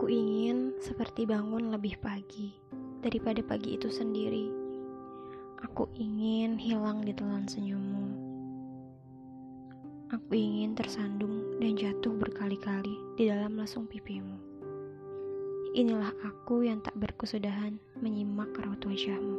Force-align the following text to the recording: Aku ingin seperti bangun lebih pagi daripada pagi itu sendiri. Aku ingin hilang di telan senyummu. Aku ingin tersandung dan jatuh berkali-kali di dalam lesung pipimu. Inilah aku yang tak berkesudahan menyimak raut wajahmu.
Aku 0.00 0.08
ingin 0.08 0.72
seperti 0.80 1.28
bangun 1.28 1.76
lebih 1.76 2.00
pagi 2.00 2.56
daripada 3.04 3.44
pagi 3.44 3.76
itu 3.76 3.92
sendiri. 3.92 4.48
Aku 5.60 5.92
ingin 5.92 6.56
hilang 6.56 7.04
di 7.04 7.12
telan 7.12 7.44
senyummu. 7.44 8.08
Aku 10.08 10.32
ingin 10.32 10.72
tersandung 10.72 11.60
dan 11.60 11.76
jatuh 11.76 12.16
berkali-kali 12.16 12.96
di 13.20 13.28
dalam 13.28 13.60
lesung 13.60 13.84
pipimu. 13.84 14.40
Inilah 15.76 16.16
aku 16.24 16.64
yang 16.64 16.80
tak 16.80 16.96
berkesudahan 16.96 17.76
menyimak 18.00 18.56
raut 18.56 18.80
wajahmu. 18.80 19.29